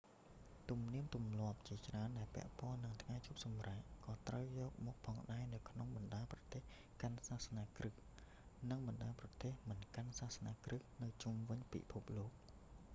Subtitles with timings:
[0.69, 6.61] ទំនៀមទម្លាប់ជាច្រើនដែលពាក់ព័ន្ធនឹងថ្ងៃឈប់សម្រាក ក៏ត្រូវទទួលយកផងដែរនៅក្នុងបណ្តាប្រទេស
[7.01, 7.99] កាន់សាសនាគ្រីស្ទ
[8.71, 12.31] និងបណ្តាប្រទេសមិនកាន់សាសនាគ្រីស្ទនៅជុំវិញពិភពលោក